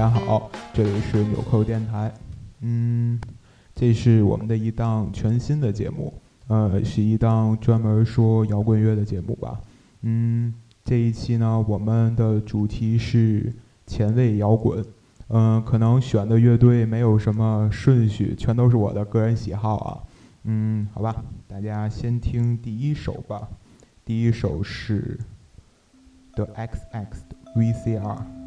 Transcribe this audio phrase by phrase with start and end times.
[0.00, 2.10] 大家好，这里是纽扣电台。
[2.62, 3.20] 嗯，
[3.74, 6.14] 这是我们的一档全新的节目，
[6.46, 9.60] 呃，是一档专门说摇滚乐的节目吧。
[10.00, 10.54] 嗯，
[10.86, 13.52] 这一期呢，我们的主题是
[13.86, 14.82] 前卫摇滚。
[15.28, 20.00] 嗯，可能选的乐队没有什么顺序，全都是我的个人喜好啊。
[20.44, 23.46] 嗯，好吧，大家先听第一首吧。
[24.06, 25.20] 第一首是
[26.36, 26.70] The XX
[27.54, 28.39] VCR。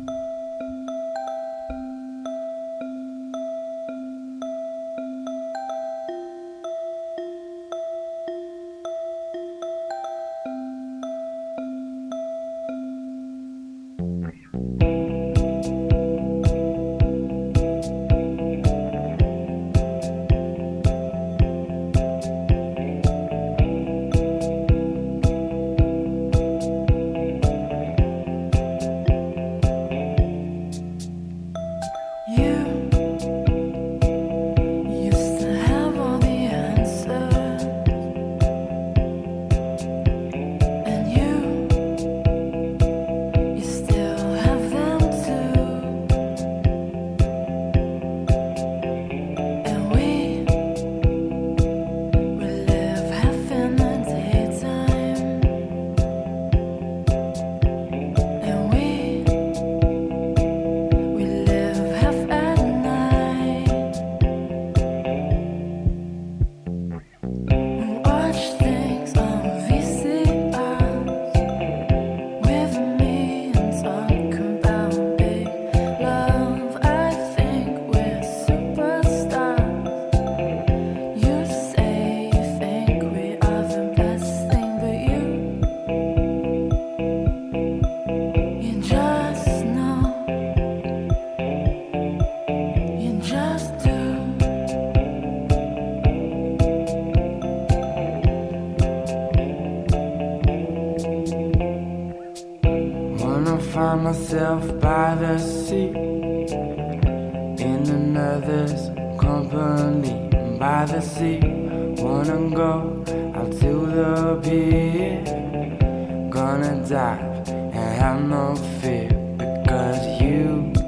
[116.61, 120.82] Gonna dive and have no fear because you.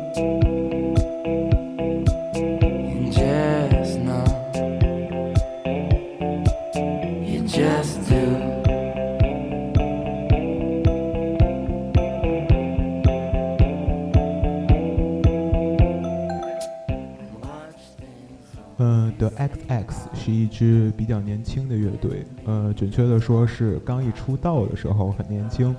[20.25, 25.75] 是一支比较年轻的乐队，呃，准确的说是刚一出道的时候很年轻，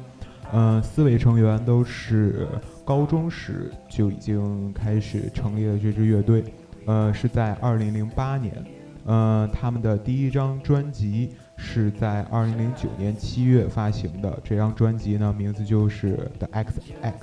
[0.53, 2.47] 呃，四位成员都是
[2.85, 6.45] 高中时就已经开始成立了这支乐队，
[6.85, 8.65] 呃，是在2008年，
[9.05, 17.15] 呃，他们的第一张专辑是在2009年七月发行的，这张专辑呢名字就是 The XX，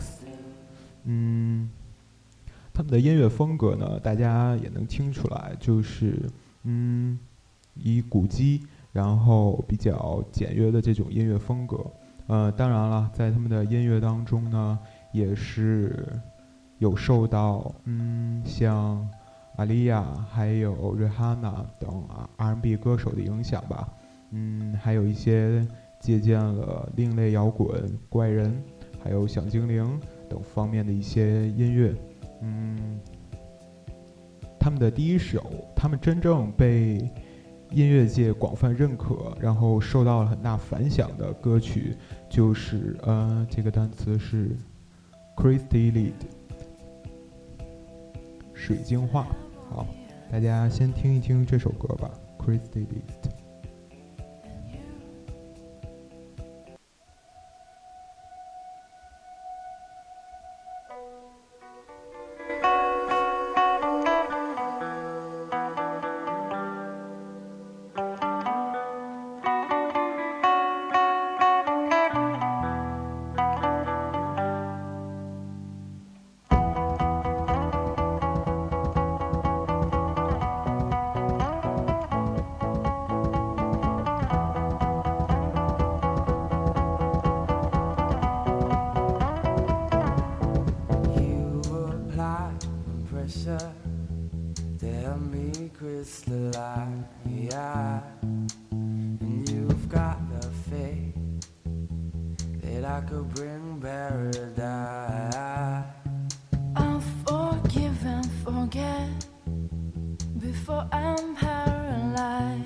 [1.05, 1.69] 嗯。
[2.75, 6.19] 他们的音乐风格呢，大家也能听出来，就是
[6.63, 7.17] 嗯，
[7.75, 11.85] 以古机，然后比较简约的这种音乐风格。
[12.27, 14.79] 呃，当然了，在他们的音乐当中呢，
[15.11, 16.07] 也是
[16.79, 19.07] 有受到嗯，像
[19.57, 22.03] 阿丽亚还有瑞哈娜等
[22.37, 23.87] R&B 歌手的影响吧。
[24.31, 25.67] 嗯，还有一些
[25.99, 28.63] 借鉴了另类摇滚、怪人，
[29.03, 29.99] 还有小精灵
[30.29, 31.93] 等方面的一些音乐。
[32.41, 32.72] 嗯，
[34.63, 35.43] 他们的第一首，
[35.75, 36.97] 他们真正被
[37.71, 41.97] 音乐界广泛认可，然后受到了很大反响的歌曲，
[42.29, 44.55] 就是呃，这个单词是
[45.37, 46.27] c r i s t a l i d
[48.53, 49.27] 水晶化。
[49.69, 49.85] 好，
[50.31, 52.09] 大家先听一听这首歌吧
[52.39, 53.42] ，Christy Lead。
[109.45, 112.63] Before I'm paralyzed,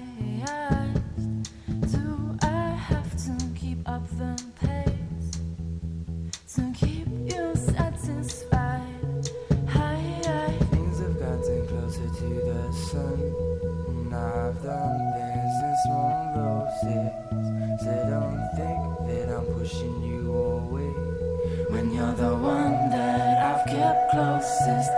[1.92, 5.32] do I have to keep up the pace
[6.56, 9.30] to keep you satisfied?
[9.70, 9.98] Hi,
[10.72, 13.20] Things have gotten closer to the sun,
[13.88, 17.12] and I've done things in small doses.
[17.84, 18.80] So don't think
[19.10, 20.94] that I'm pushing you away
[21.70, 24.97] when you're the one that I've kept closest.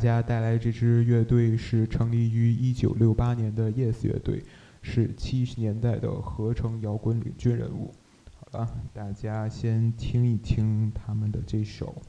[0.00, 4.42] 大家带来这支乐队是成立于一九六八年的 Yes 乐队，
[4.80, 7.94] 是七十年代的合成摇滚领军人物。
[8.34, 12.00] 好了，大家先听一听他们的这首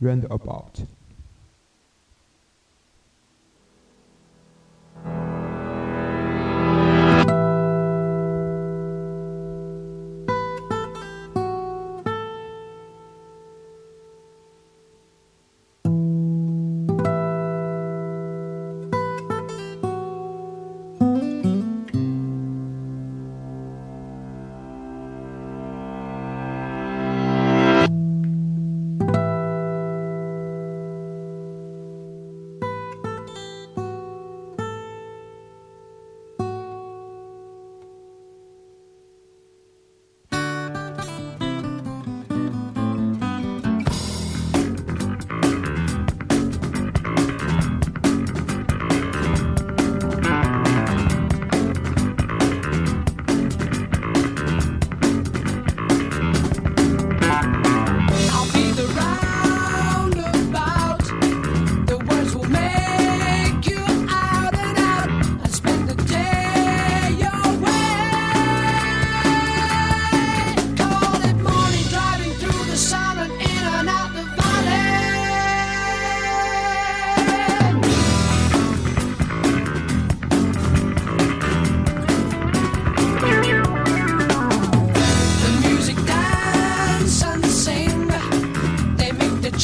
[0.04, 0.84] 《Roundabout》。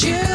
[0.03, 0.26] you.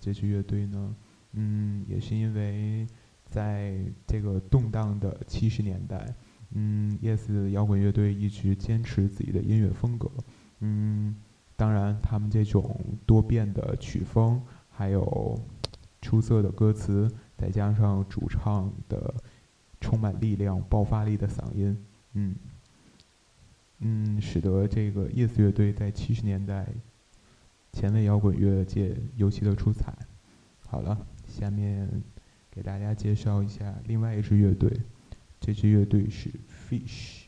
[0.00, 0.96] 这支乐队呢，
[1.32, 2.86] 嗯，也是因为
[3.26, 6.14] 在这个动荡的七十年代，
[6.52, 10.10] 嗯，Yes 摇滚乐队一直坚持自己的音乐风格，
[10.60, 11.14] 嗯，
[11.54, 12.74] 当然他们这种
[13.06, 15.38] 多变的曲风，还有
[16.00, 19.14] 出色的歌词，再加上主唱的
[19.80, 21.76] 充满力量、爆发力的嗓音，
[22.14, 22.34] 嗯，
[23.78, 26.66] 嗯，使得这个 Yes 乐队在七十年代
[27.72, 29.94] 前卫摇滚乐界尤其的出彩。
[30.66, 32.02] 好了，下面
[32.50, 34.70] 给大家介绍一下另外一支乐队，
[35.40, 37.19] 这支乐队是 Fish。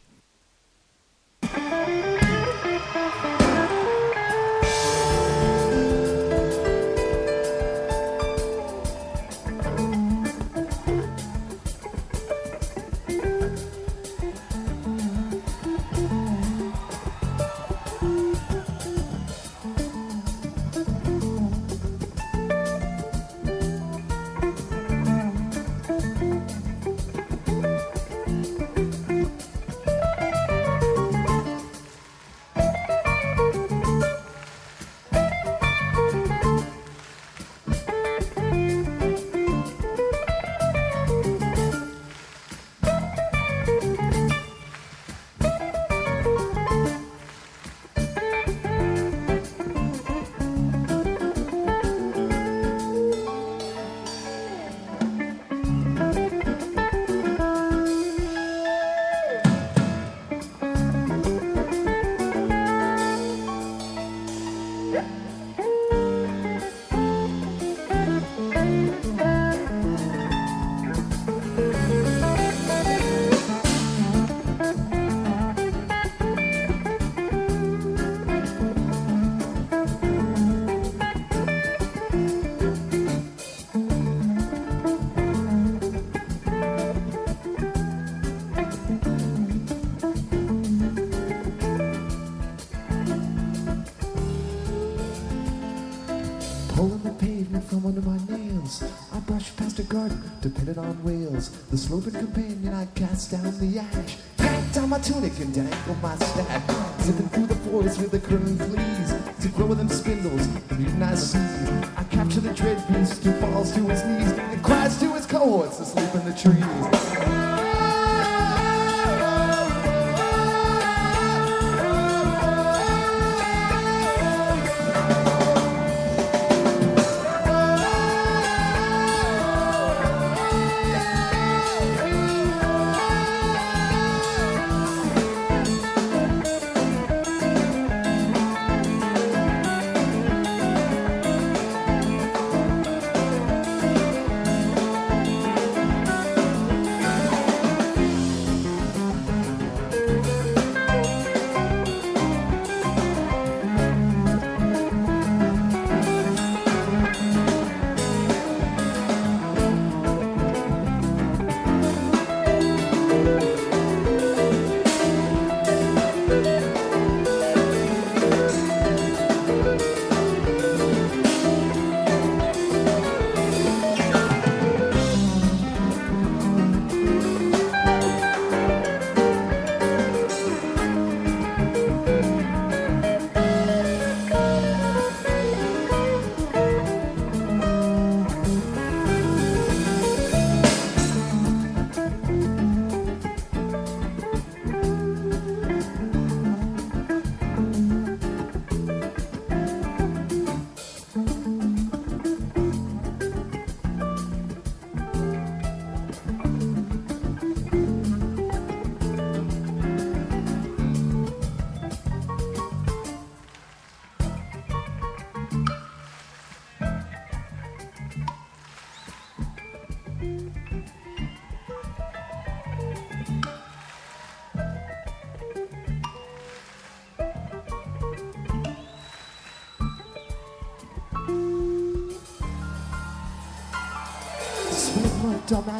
[101.92, 104.16] The companion, I cast down the ash.
[104.38, 106.62] Pack down my tunic and dangle my stack.
[107.02, 109.14] Zipping through the forest with the curling fleas.
[109.42, 111.38] To grow them spindles, mutant I see.
[111.38, 114.11] I capture the dread beast who falls to his knees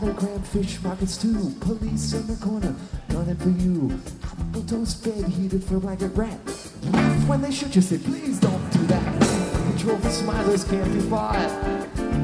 [0.03, 1.55] A grand fish markets too.
[1.61, 2.75] Police in the corner,
[3.09, 4.01] gunning for you.
[4.25, 6.37] Apple toast bed heated for blanket rat.
[7.29, 9.05] When they shoot you, say please don't do that.
[9.69, 11.49] Control for smilers can't be bought.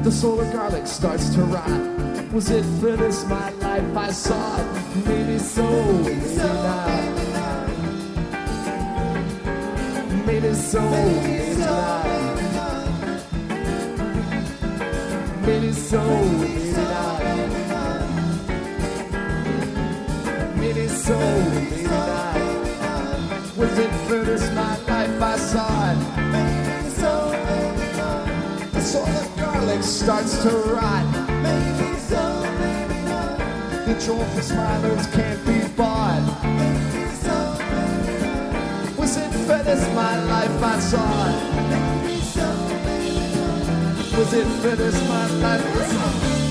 [0.03, 2.33] The solar garlic starts to rot.
[2.33, 5.05] Was it for this my life I saw it?
[5.05, 5.63] Maybe so,
[6.03, 7.65] maybe not.
[10.25, 12.05] Maybe so, maybe not.
[15.45, 17.68] Maybe so, maybe not.
[21.09, 21.19] Maybe so,
[21.55, 23.57] maybe not.
[23.57, 25.97] Was it for this my life I saw it?
[26.31, 26.69] Maybe
[27.97, 28.25] not.
[28.73, 28.81] The
[29.41, 31.05] garlic starts to rot.
[33.87, 36.21] The troll for smilers can't be bought.
[38.95, 41.37] Was it for this my life I saw it?
[44.15, 46.48] Was it for this my life I saw it?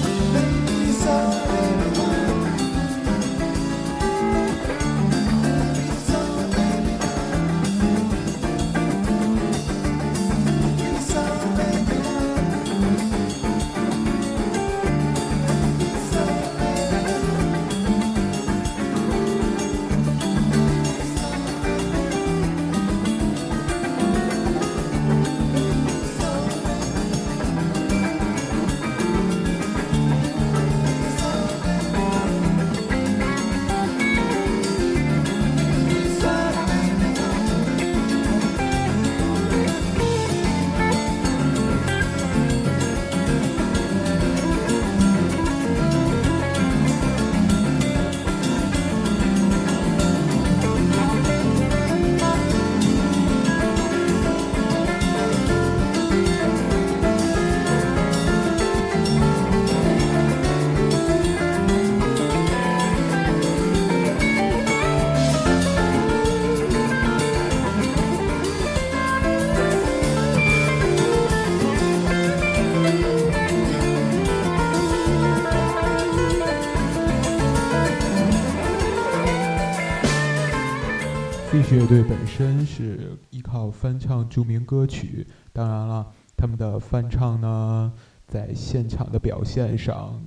[81.76, 87.92] 乐队本身是依靠翻唱著名歌曲，当然了，他们的翻唱呢，
[88.26, 90.18] 在现场的表现上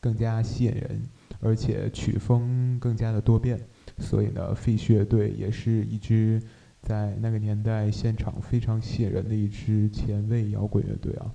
[0.00, 1.02] 更加吸引人，
[1.40, 3.60] 而且曲风更加的多变，
[3.98, 6.42] 所以呢费雪乐队也是一支
[6.80, 11.30] 在那个年代现场非常吸引人的一支前卫摇滚乐队啊。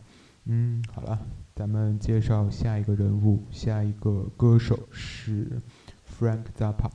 [0.46, 1.20] 嗯，好了，
[1.56, 5.62] 咱们介绍下一个人物，下一个歌手是
[6.20, 6.90] Frank Zappa。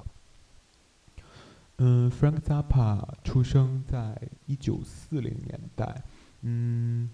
[1.81, 6.03] 嗯，Frank Zappa 出生在一九四零年代，
[6.43, 7.09] 嗯，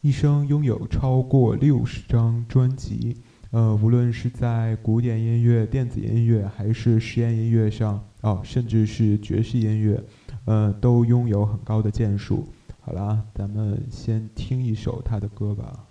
[0.00, 3.16] 一生拥有超过六十张专辑，
[3.50, 10.00] 呃，无论是在古典音乐、电子音乐，还是实验音乐上，哦，甚至是爵士音乐，
[10.44, 12.46] 呃，都拥有很高的建树。
[12.82, 15.86] 好啦，咱们先听一首他的歌吧，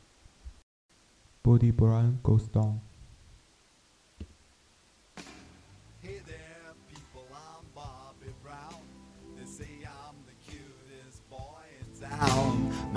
[1.60, 2.76] 《Body Brown Goes Down》。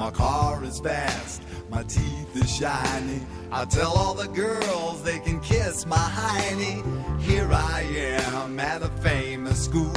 [0.04, 3.22] My car is fast, my teeth are shiny.
[3.50, 6.82] I tell all the girls they can kiss my hiney.
[7.20, 9.94] Here I am at a famous school.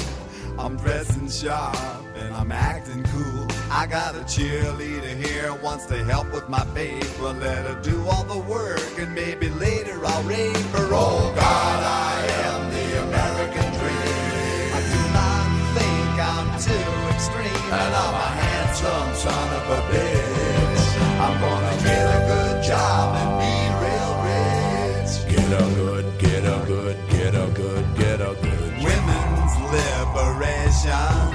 [0.57, 3.47] I'm dressing sharp and I'm acting cool.
[3.69, 7.33] I got a cheerleader here wants to help with my paper.
[7.33, 10.87] Let her do all the work and maybe later I'll rape her.
[10.93, 12.06] Oh God, I
[18.79, 20.83] handsome son of a bitch.
[21.19, 25.11] I'm gonna get a good job and be real rich.
[25.35, 28.73] Get a good, get a good, get a good, get a good.
[28.83, 31.26] Women's liberation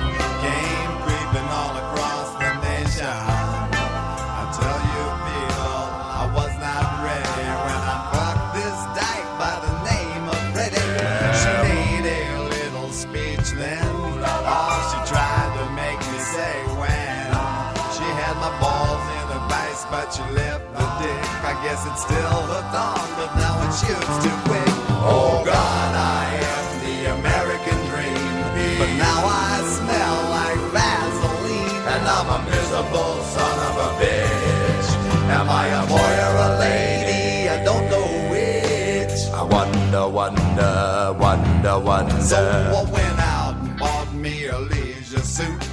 [21.73, 21.79] dick.
[21.79, 24.75] I guess it still hooked on, but now it shoots too quick.
[25.05, 32.29] Oh God, I am the American dream, but now I smell like Vaseline, and I'm
[32.29, 34.89] a miserable son of a bitch.
[35.33, 37.49] Am I a boy or a lady?
[37.49, 39.31] I don't know which.
[39.33, 42.21] I wonder, wonder, wonder, wonder.
[42.21, 45.72] So I went out and bought me a leisure suit.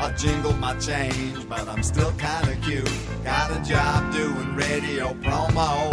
[0.00, 2.90] I jingled my change, but I'm still kinda cute.
[3.22, 5.92] Got a job doing radio promo.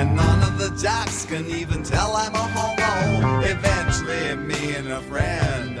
[0.00, 3.42] And none of the jocks can even tell I'm a homo.
[3.42, 5.78] Eventually, me and a friend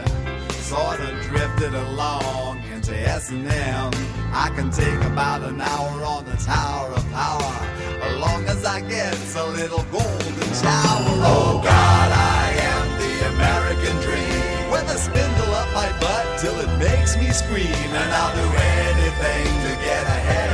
[0.60, 3.90] sort of drifted along into S&M.
[4.34, 7.54] I can take about an hour on the Tower of Power,
[8.02, 11.12] as long as I get a little golden shower.
[11.32, 14.35] Oh God, I am the American dream.
[14.76, 17.64] With a spindle up my butt till it makes me scream,
[17.96, 20.52] and I'll do anything to get ahead.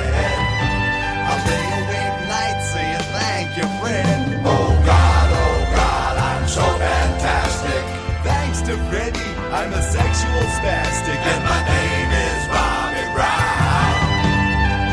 [1.26, 4.46] I'll stay awake nights saying thank you, friend.
[4.46, 7.82] Oh God, oh God, I'm so fantastic.
[8.22, 14.06] Thanks to Freddie, I'm a sexual spastic, and my name is Bobby Brown.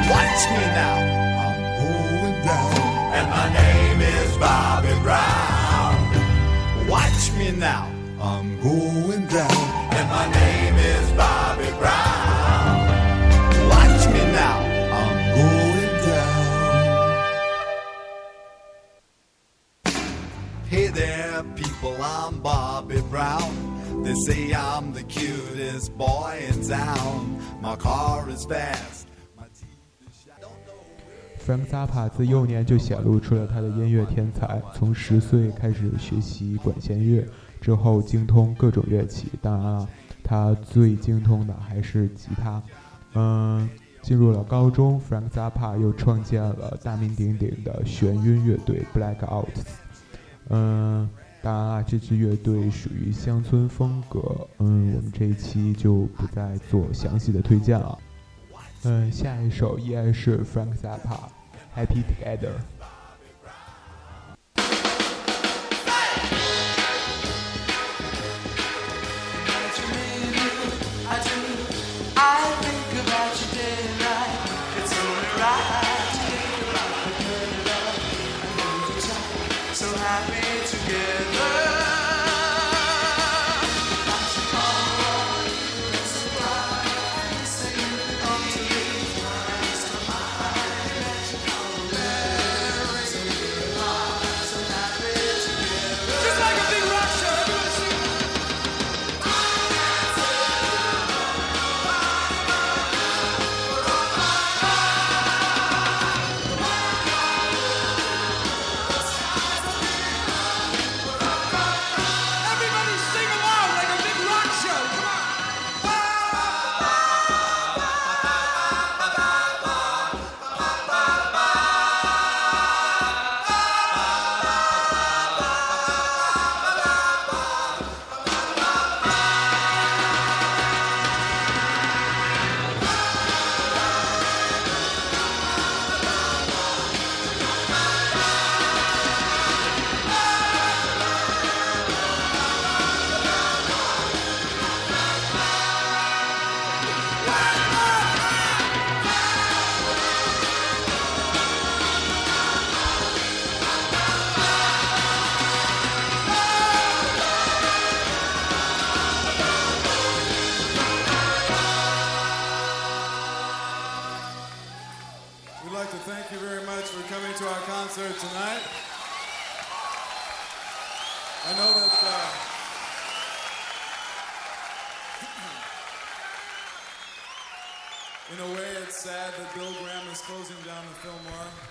[0.09, 0.97] Watch me now,
[1.45, 2.81] I'm going down,
[3.13, 5.93] and my name is Bobby Brown.
[6.89, 9.18] Watch me now, I'm going
[10.19, 10.49] my name
[22.01, 24.03] I'm Bobby Brown.
[24.03, 27.41] They say I'm the cutest boy in town.
[27.61, 29.07] My car is fast.
[29.37, 29.67] My teeth
[30.07, 30.31] is shy.
[30.39, 30.79] Don't know
[31.37, 37.27] Frank Zappa 自幼年就显露出了他的音乐天才，从十岁开始学习管弦乐，
[37.59, 39.27] 之后精通各种乐器。
[39.41, 39.89] 当然了，
[40.29, 42.61] 他最精通的还是吉他。
[43.15, 43.67] 嗯，
[44.03, 49.63] 进入了高中，Frank Zappa 又创建了大名鼎鼎的眩晕乐队 Blackouts。
[50.49, 51.09] 嗯，
[51.41, 54.47] 当然了，这支乐队属于乡村风格。
[54.59, 57.97] 嗯，我们这一期就不再做详细的推荐了。
[58.83, 61.17] 嗯，下一首依然是 Frank Zappa，
[61.75, 62.51] 《Happy Together》。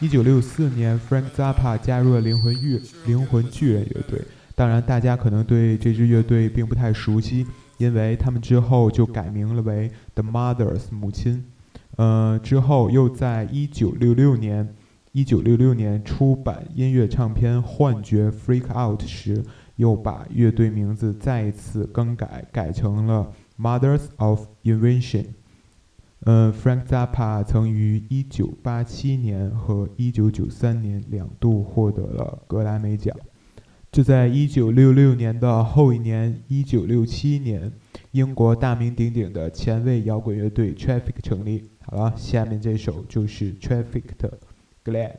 [0.00, 4.22] 一九六四年，Frank Zappa 加入了灵魂乐灵魂巨人乐队。
[4.54, 11.44] 当然，大家可能对这支乐队并不太熟悉，因为他们之后就改名了为 The Mothers 母亲。
[11.96, 14.74] 呃，之后又在一九六六年，
[15.12, 19.44] 一九六六年出版音乐唱片《幻觉 Freak Out》时，
[19.76, 25.26] 又把乐队名字再一次更改，改成了 Mothers of Invention。
[26.20, 33.16] 呃，Frank Zappa 曾于1987年和1993年两度获得了格莱美奖。
[33.90, 37.72] 就在1966年的后一年，1967年，
[38.10, 41.70] 英国大名鼎鼎的前卫摇滚乐队 Traffic 成立。
[41.80, 44.38] 好了，下面这首就是 Traffic 的
[44.90, 45.12] 《Glad》。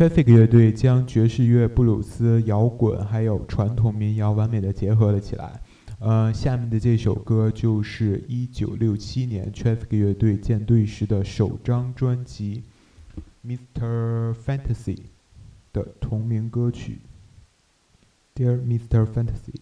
[0.00, 5.60] Traffic 乐队将爵士乐、布鲁斯、摇滚还有传统民谣完美的结合了起来。
[5.98, 12.62] 呃，下面的这首歌就是1967年 Traffic 乐队建队时的首张专辑
[13.46, 14.32] 《Mr.
[14.32, 14.96] Fantasy》
[15.74, 17.00] 的同名歌曲
[18.42, 19.04] 《Dear Mr.
[19.04, 19.52] Fantasy》。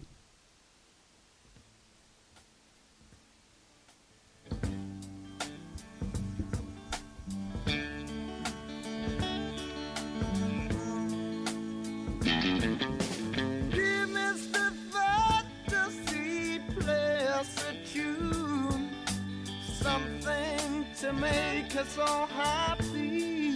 [21.20, 23.52] Make us all happy.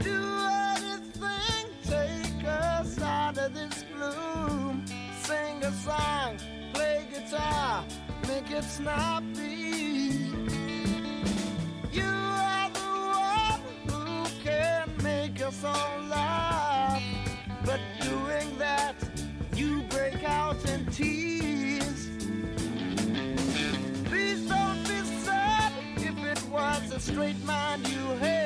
[0.00, 4.84] Do anything, take us out of this gloom.
[5.22, 6.38] Sing a song,
[6.74, 7.84] play guitar,
[8.28, 10.18] make it snappy.
[11.92, 12.90] You are the
[13.26, 16.09] one who can make us all
[27.10, 28.39] straight mind you have.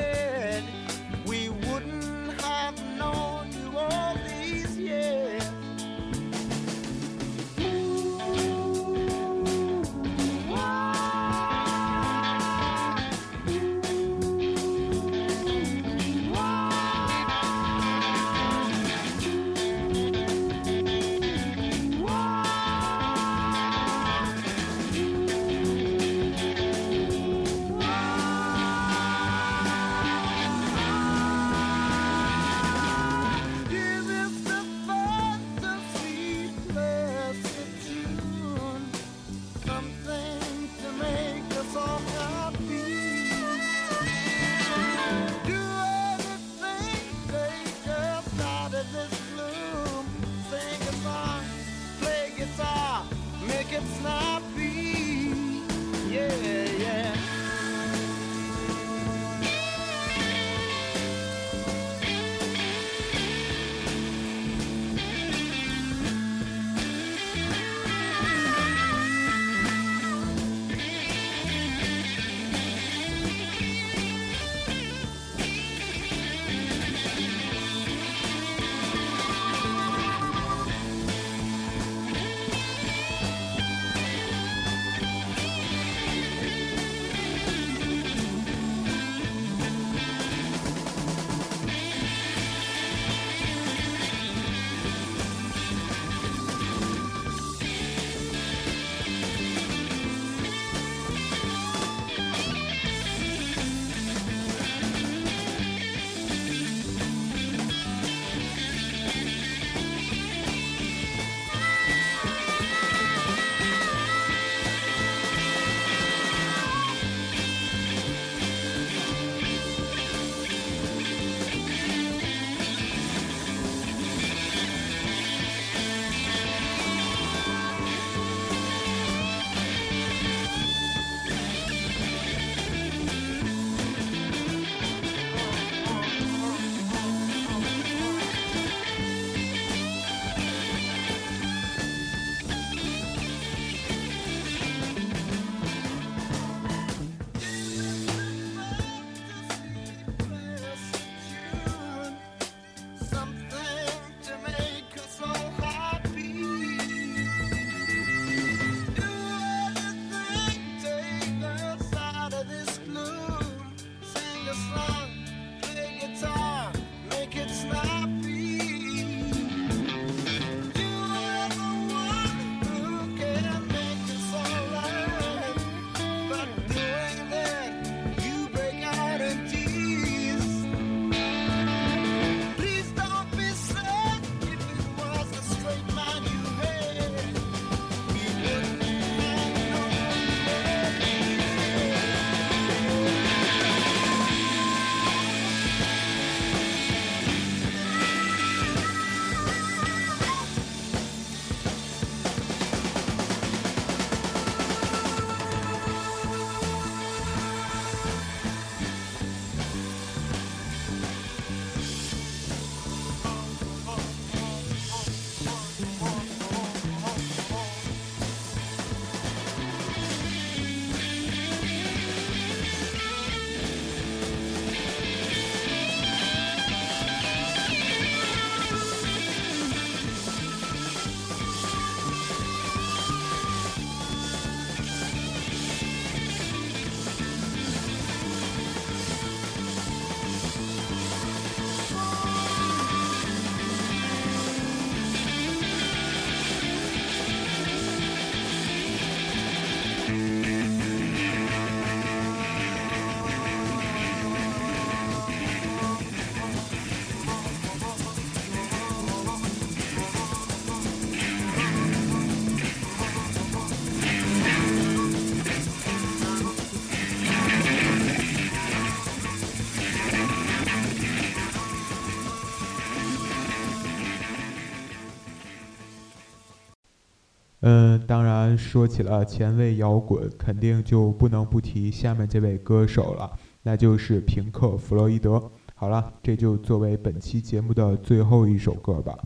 [277.66, 283.30] 嗯，当然说起了前卫摇滚，肯定就不能不提下面这位歌手了，
[283.62, 285.50] 那就是平克·弗洛伊德。
[285.74, 289.16] 好了，这就作为本期节目的最后一首歌吧。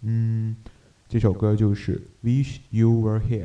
[0.00, 0.56] 嗯，
[1.06, 3.44] 这首歌就是《Wish You Were Here》。